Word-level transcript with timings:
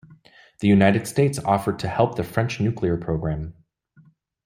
The 0.61 0.67
United 0.67 1.05
States 1.05 1.37
offered 1.37 1.77
to 1.77 1.87
help 1.87 2.15
the 2.15 2.23
French 2.23 2.59
nuclear 2.59 2.97
program. 2.97 3.53